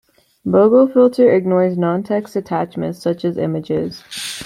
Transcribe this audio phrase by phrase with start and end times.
[0.47, 4.03] Bogofilter ignores non-text attachments, such as images.